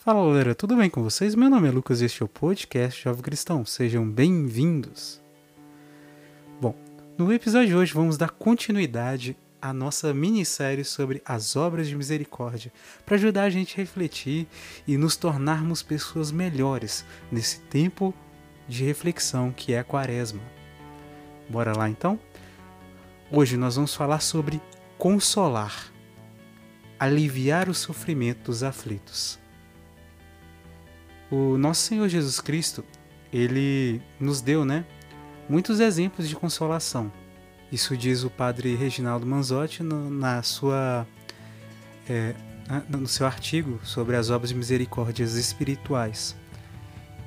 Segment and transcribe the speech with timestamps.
[0.00, 1.34] Fala galera, tudo bem com vocês?
[1.34, 3.66] Meu nome é Lucas e este é o podcast Jovem Cristão.
[3.66, 5.20] Sejam bem-vindos.
[6.60, 6.72] Bom,
[7.18, 12.72] no episódio de hoje vamos dar continuidade à nossa minissérie sobre as obras de misericórdia,
[13.04, 14.46] para ajudar a gente a refletir
[14.86, 18.14] e nos tornarmos pessoas melhores nesse tempo
[18.68, 20.42] de reflexão que é a Quaresma.
[21.50, 22.20] Bora lá então?
[23.32, 24.62] Hoje nós vamos falar sobre
[24.96, 25.92] consolar,
[27.00, 29.40] aliviar o sofrimento dos aflitos.
[31.30, 32.84] O nosso Senhor Jesus Cristo,
[33.32, 34.84] ele nos deu, né,
[35.48, 37.12] muitos exemplos de consolação.
[37.70, 41.06] Isso diz o padre Reginaldo Manzotti no, na sua,
[42.08, 42.34] é,
[42.88, 46.34] no seu artigo sobre as obras de misericórdias espirituais.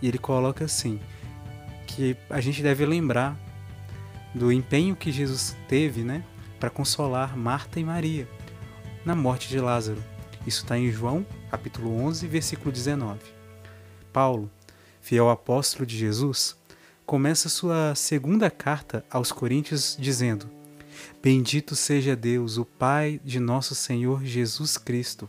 [0.00, 1.00] E ele coloca assim,
[1.88, 3.36] que a gente deve lembrar
[4.32, 6.22] do empenho que Jesus teve, né,
[6.60, 8.28] para consolar Marta e Maria
[9.04, 10.02] na morte de Lázaro.
[10.46, 13.37] Isso está em João, capítulo 11, versículo 19.
[14.18, 14.50] Paulo,
[15.00, 16.56] fiel apóstolo de Jesus,
[17.06, 20.50] começa sua segunda carta aos Coríntios dizendo:
[21.22, 25.28] Bendito seja Deus, o Pai de nosso Senhor Jesus Cristo,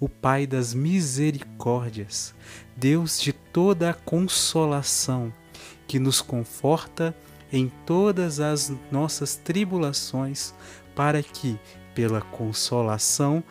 [0.00, 2.34] o Pai das misericórdias,
[2.74, 5.30] Deus de toda a consolação,
[5.86, 7.14] que nos conforta
[7.52, 10.54] em todas as nossas tribulações,
[10.96, 11.58] para que,
[11.94, 13.44] pela consolação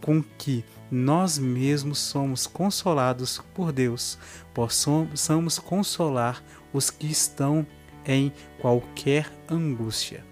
[0.00, 4.18] com que nós mesmos somos consolados por Deus,
[4.54, 7.66] possamos consolar os que estão
[8.06, 10.24] em qualquer angústia.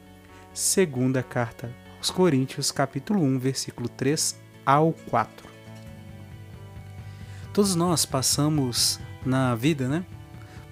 [0.54, 5.46] Segunda carta aos Coríntios, capítulo 1, versículo 3 ao 4.
[7.52, 10.04] Todos nós passamos na vida, né?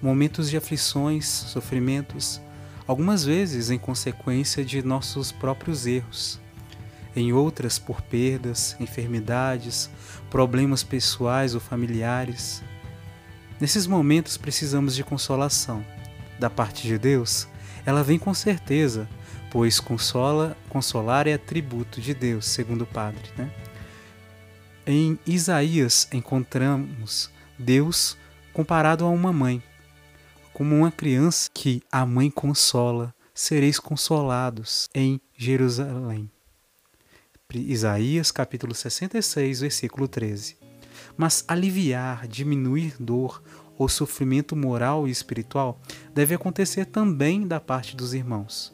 [0.01, 2.41] Momentos de aflições, sofrimentos,
[2.87, 6.39] algumas vezes em consequência de nossos próprios erros
[7.15, 9.89] em outras por perdas, enfermidades,
[10.29, 12.61] problemas pessoais ou familiares.
[13.59, 15.85] Nesses momentos precisamos de consolação.
[16.37, 17.47] Da parte de Deus,
[17.85, 19.07] ela vem com certeza,
[19.49, 23.21] pois consola, consolar é atributo de Deus, segundo o Padre.
[23.37, 23.49] Né?
[24.85, 28.17] Em Isaías encontramos Deus
[28.51, 29.63] comparado a uma mãe,
[30.53, 36.29] como uma criança que a mãe consola, sereis consolados em Jerusalém.
[37.53, 40.57] Isaías capítulo 66, versículo 13.
[41.15, 43.41] Mas aliviar, diminuir dor
[43.77, 45.79] ou sofrimento moral e espiritual
[46.13, 48.73] deve acontecer também da parte dos irmãos.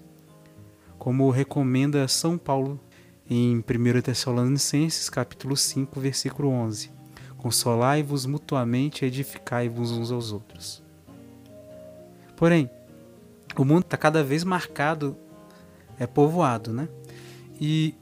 [0.97, 2.79] Como recomenda São Paulo
[3.29, 6.91] em 1 Tessalonicenses capítulo 5, versículo 11.
[7.38, 10.81] Consolai-vos mutuamente e edificai-vos uns aos outros.
[12.35, 12.69] Porém,
[13.57, 15.17] o mundo está cada vez marcado,
[15.99, 16.88] é povoado, né?
[17.59, 17.95] E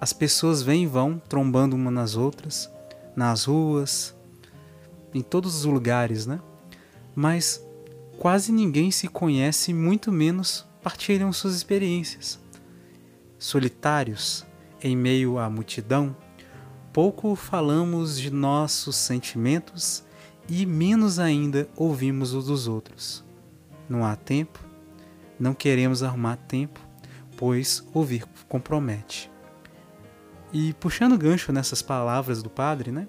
[0.00, 2.70] as pessoas vêm e vão trombando uma nas outras,
[3.14, 4.14] nas ruas,
[5.14, 6.40] em todos os lugares, né?
[7.14, 7.64] Mas
[8.18, 12.38] quase ninguém se conhece, muito menos partilham suas experiências.
[13.38, 14.44] Solitários,
[14.82, 16.14] em meio à multidão,
[16.92, 20.04] pouco falamos de nossos sentimentos
[20.48, 23.24] e menos ainda ouvimos os dos outros.
[23.88, 24.58] Não há tempo,
[25.38, 26.80] não queremos arrumar tempo,
[27.36, 29.30] pois ouvir compromete.
[30.58, 33.06] E puxando gancho nessas palavras do padre, né?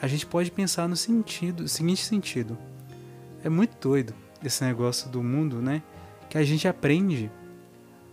[0.00, 2.56] A gente pode pensar no sentido, seguinte sentido.
[3.42, 5.82] É muito doido esse negócio do mundo, né?
[6.30, 7.28] Que a gente aprende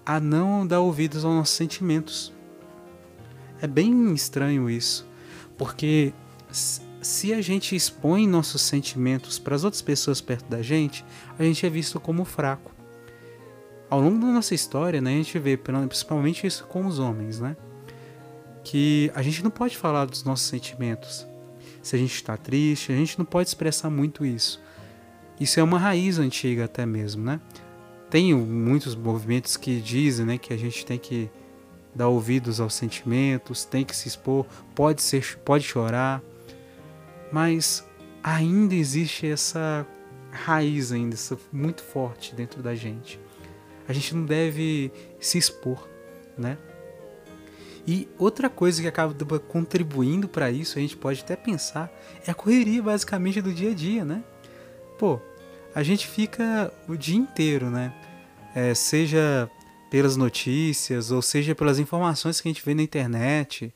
[0.04, 2.34] a não dar ouvidos aos nossos sentimentos.
[3.62, 5.08] É bem estranho isso,
[5.56, 6.12] porque
[6.50, 11.06] se a gente expõe nossos sentimentos para as outras pessoas perto da gente,
[11.38, 12.72] a gente é visto como fraco.
[13.88, 17.56] Ao longo da nossa história, né, a gente vê principalmente isso com os homens, né?
[18.64, 21.26] Que a gente não pode falar dos nossos sentimentos.
[21.82, 24.62] Se a gente está triste, a gente não pode expressar muito isso.
[25.40, 27.42] Isso é uma raiz antiga até mesmo, né?
[28.10, 31.30] Tem muitos movimentos que dizem, né, que a gente tem que
[31.96, 34.46] dar ouvidos aos sentimentos, tem que se expor,
[34.76, 36.22] pode ser, pode chorar,
[37.32, 37.86] mas
[38.24, 39.86] ainda existe essa
[40.30, 41.16] raiz ainda,
[41.52, 43.20] muito forte dentro da gente.
[43.88, 45.88] A gente não deve se expor,
[46.38, 46.58] né?
[47.92, 51.92] E outra coisa que acaba contribuindo para isso, a gente pode até pensar,
[52.26, 54.24] é a correria basicamente do dia a dia, né?
[54.98, 55.20] Pô,
[55.76, 57.94] a gente fica o dia inteiro, né?
[58.56, 59.52] É, seja
[59.90, 63.74] pelas notícias ou seja pelas informações que a gente vê na internet,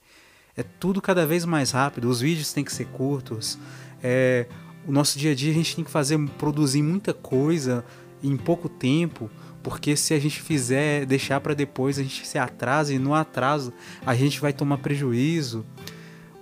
[0.55, 2.07] é tudo cada vez mais rápido.
[2.07, 3.59] Os vídeos têm que ser curtos.
[4.01, 4.47] É,
[4.87, 7.83] o nosso dia a dia a gente tem que fazer produzir muita coisa
[8.23, 9.29] em pouco tempo
[9.65, 13.73] porque se a gente fizer deixar para depois, a gente se atrasa e no atraso
[14.05, 15.65] a gente vai tomar prejuízo.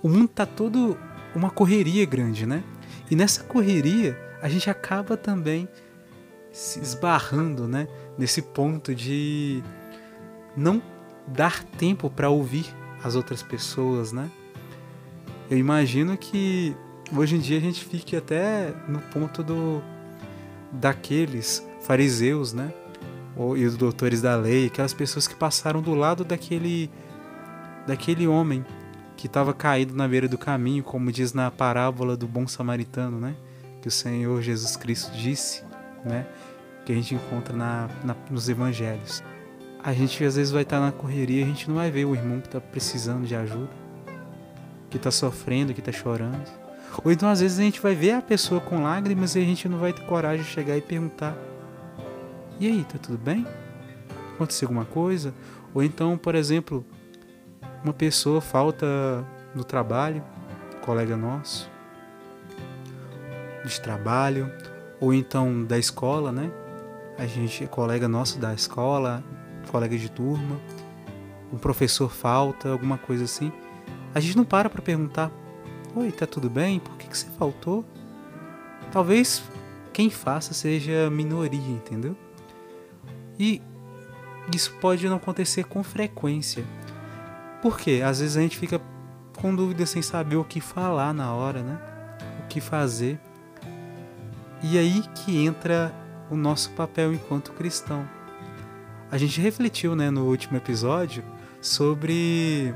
[0.02, 0.94] O mundo tá todo
[1.34, 2.62] uma correria grande, né?
[3.10, 5.66] E nessa correria a gente acaba também
[6.52, 7.88] se esbarrando, né?
[8.18, 9.62] Nesse ponto de
[10.54, 10.82] não
[11.26, 12.66] dar tempo para ouvir
[13.02, 14.30] as outras pessoas, né?
[15.50, 16.76] Eu imagino que
[17.16, 19.82] hoje em dia a gente fique até no ponto do
[20.70, 22.70] daqueles fariseus, né?
[23.56, 26.90] E os doutores da lei, aquelas pessoas que passaram do lado daquele
[27.86, 28.64] daquele homem
[29.16, 33.34] que estava caído na beira do caminho, como diz na parábola do bom samaritano, né?
[33.80, 35.62] Que o Senhor Jesus Cristo disse,
[36.04, 36.26] né?
[36.84, 39.22] Que a gente encontra na, na nos evangelhos.
[39.82, 42.40] A gente às vezes vai estar na correria, a gente não vai ver o irmão
[42.40, 43.70] que está precisando de ajuda,
[44.88, 46.44] que está sofrendo, que está chorando.
[47.04, 49.68] Ou então às vezes a gente vai ver a pessoa com lágrimas e a gente
[49.68, 51.36] não vai ter coragem de chegar e perguntar:
[52.60, 53.46] E aí, tá tudo bem?
[54.34, 55.34] Aconteceu alguma coisa?
[55.74, 56.84] Ou então, por exemplo,
[57.82, 58.86] uma pessoa falta
[59.54, 60.22] no trabalho,
[60.82, 61.70] colega nosso,
[63.64, 64.50] de trabalho,
[65.00, 66.50] ou então da escola, né?
[67.18, 69.22] A gente é colega nosso da escola,
[69.70, 70.60] colega de turma,
[71.52, 73.52] um professor falta, alguma coisa assim,
[74.14, 75.30] a gente não para para perguntar:
[75.94, 76.78] Oi, tá tudo bem?
[76.78, 77.84] Por que, que você faltou?
[78.92, 79.42] Talvez
[79.92, 82.16] quem faça seja minoria, entendeu?
[83.38, 83.60] E
[84.54, 86.64] isso pode não acontecer com frequência.
[87.62, 88.02] Por quê?
[88.04, 88.80] Às vezes a gente fica
[89.36, 91.78] com dúvida sem saber o que falar na hora, né?
[92.44, 93.18] O que fazer.
[94.62, 95.92] E aí que entra
[96.30, 98.08] o nosso papel enquanto cristão
[99.14, 101.22] a gente refletiu né, no último episódio
[101.60, 102.74] sobre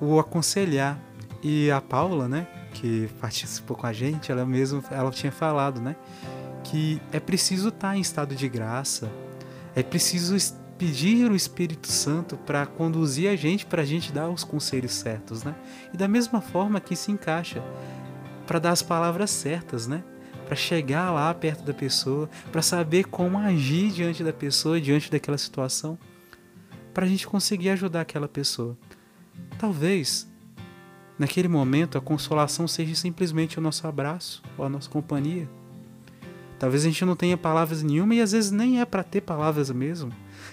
[0.00, 0.98] o aconselhar.
[1.40, 5.94] E a Paula, né, que participou com a gente, ela mesma ela tinha falado, né,
[6.72, 9.12] que é preciso estar em estado de graça,
[9.74, 10.34] é preciso
[10.78, 15.44] pedir o Espírito Santo para conduzir a gente, para a gente dar os conselhos certos,
[15.44, 15.54] né?
[15.92, 17.62] E da mesma forma que se encaixa
[18.46, 20.02] para dar as palavras certas, né?
[20.46, 25.38] para chegar lá perto da pessoa, para saber como agir diante da pessoa, diante daquela
[25.38, 25.98] situação,
[26.92, 28.76] para a gente conseguir ajudar aquela pessoa.
[29.58, 30.26] Talvez
[31.18, 35.48] naquele momento a consolação seja simplesmente o nosso abraço ou a nossa companhia.
[36.62, 39.68] Talvez a gente não tenha palavras nenhuma e às vezes nem é para ter palavras
[39.68, 40.12] mesmo.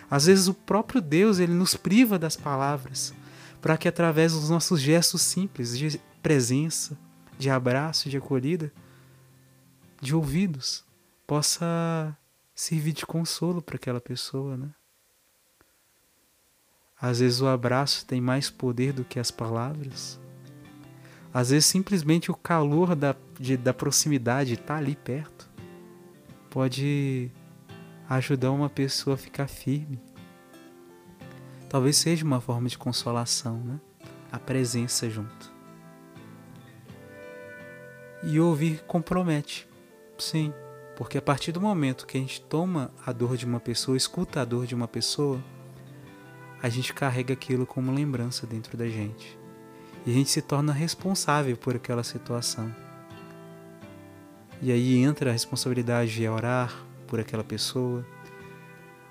[0.10, 3.14] Às vezes o próprio Deus ele nos priva das palavras
[3.62, 6.98] para que através dos nossos gestos simples de presença,
[7.38, 8.74] de abraço, de acolhida,
[10.02, 10.84] de ouvidos
[11.28, 12.18] possa
[12.56, 14.70] servir de consolo para aquela pessoa, né?
[17.00, 20.20] Às vezes o abraço tem mais poder do que as palavras.
[21.32, 25.49] Às vezes simplesmente o calor da, de, da proximidade estar tá ali perto
[26.50, 27.32] pode
[28.10, 30.00] ajudar uma pessoa a ficar firme.
[31.70, 33.80] Talvez seja uma forma de consolação, né?
[34.32, 35.52] A presença junto.
[38.24, 39.68] E ouvir compromete.
[40.18, 40.52] Sim,
[40.98, 44.42] porque a partir do momento que a gente toma a dor de uma pessoa, escuta
[44.42, 45.42] a dor de uma pessoa,
[46.62, 49.38] a gente carrega aquilo como lembrança dentro da gente.
[50.06, 52.89] E a gente se torna responsável por aquela situação.
[54.62, 56.74] E aí entra a responsabilidade de orar
[57.08, 58.06] por aquela pessoa,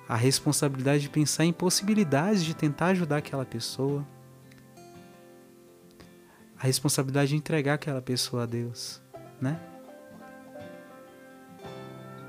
[0.09, 4.07] a responsabilidade de pensar em possibilidades de tentar ajudar aquela pessoa,
[6.59, 9.01] a responsabilidade de entregar aquela pessoa a Deus,
[9.41, 9.59] né?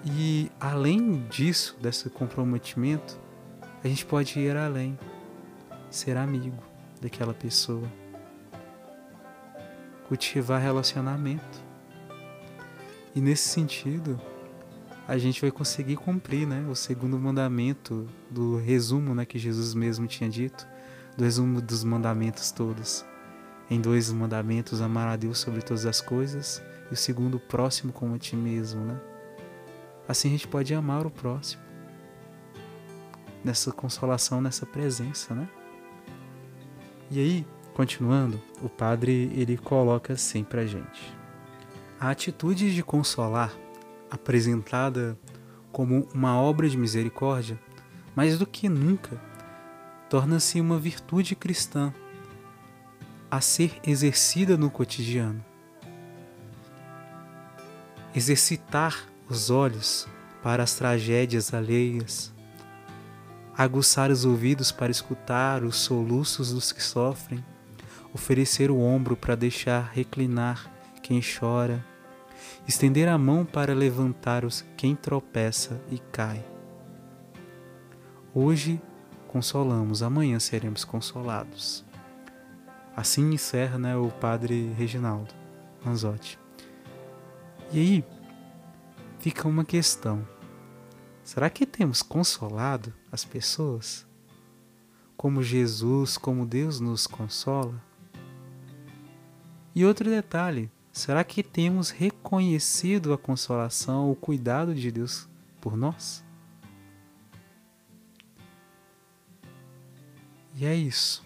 [0.06, 3.20] E além disso, desse comprometimento,
[3.84, 4.98] a gente pode ir além,
[5.90, 6.64] ser amigo
[7.02, 7.88] daquela pessoa,
[10.08, 11.69] cultivar relacionamento.
[13.16, 14.20] E nesse sentido,
[15.08, 20.06] a gente vai conseguir cumprir né, o segundo mandamento do resumo né, que Jesus mesmo
[20.06, 20.68] tinha dito,
[21.18, 23.04] do resumo dos mandamentos todos.
[23.72, 26.62] Em dois mandamentos, amar a Deus sobre todas as coisas,
[26.92, 29.00] e o segundo, o próximo como a ti mesmo, né?
[30.08, 31.62] Assim a gente pode amar o próximo.
[33.44, 35.48] Nessa consolação, nessa presença, né?
[37.12, 41.19] E aí, continuando, o padre ele coloca assim pra gente.
[42.00, 43.54] A atitude de consolar,
[44.10, 45.20] apresentada
[45.70, 47.60] como uma obra de misericórdia,
[48.16, 49.22] mais do que nunca,
[50.10, 51.94] torna-se uma virtude cristã
[53.30, 55.44] a ser exercida no cotidiano.
[58.16, 60.08] Exercitar os olhos
[60.42, 62.34] para as tragédias alheias,
[63.58, 67.44] aguçar os ouvidos para escutar os soluços dos que sofrem,
[68.14, 70.79] oferecer o ombro para deixar reclinar
[71.10, 71.84] quem chora,
[72.68, 76.46] estender a mão para levantar os quem tropeça e cai.
[78.32, 78.80] Hoje
[79.28, 81.84] consolamos, amanhã seremos consolados.
[82.96, 85.34] Assim encerra né, o padre Reginaldo
[85.84, 86.38] Manzotti.
[87.72, 88.06] E aí
[89.18, 90.24] fica uma questão.
[91.24, 94.06] Será que temos consolado as pessoas?
[95.18, 97.82] Como Jesus, como Deus nos consola?
[99.74, 105.30] E outro detalhe, será que temos reconhecido a consolação, o cuidado de Deus
[105.62, 106.24] por nós?
[110.56, 111.26] E é isso.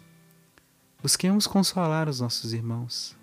[1.02, 3.18] Busquemos consolar os nossos irmãos.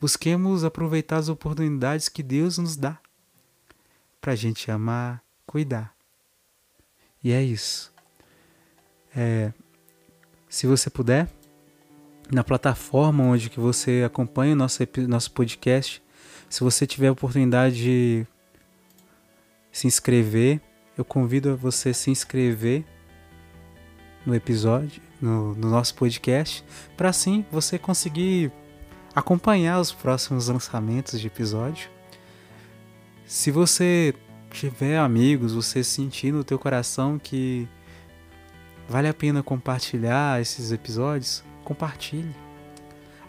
[0.00, 2.98] Busquemos aproveitar as oportunidades que Deus nos dá
[4.20, 5.94] para a gente amar, cuidar.
[7.22, 7.92] E é isso.
[9.14, 9.52] É,
[10.48, 11.30] se você puder,
[12.30, 16.02] na plataforma onde que você acompanha o nosso, nosso podcast,
[16.48, 18.26] se você tiver a oportunidade de
[19.72, 20.60] se inscrever,
[20.96, 22.84] eu convido a você se inscrever
[24.24, 26.64] no episódio, no, no nosso podcast,
[26.96, 28.52] para assim você conseguir
[29.14, 31.88] acompanhar os próximos lançamentos de episódio.
[33.26, 34.14] Se você
[34.50, 37.68] tiver amigos, você sentir no teu coração que
[38.88, 42.34] vale a pena compartilhar esses episódios, compartilhe.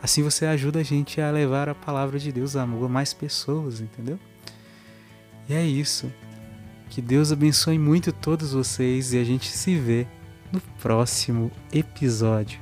[0.01, 4.19] Assim você ajuda a gente a levar a palavra de Deus a mais pessoas, entendeu?
[5.47, 6.11] E é isso.
[6.89, 10.07] Que Deus abençoe muito todos vocês e a gente se vê
[10.51, 12.59] no próximo episódio.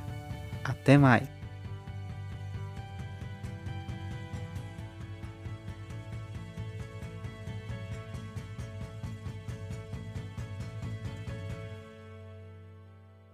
[0.62, 1.39] Até mais!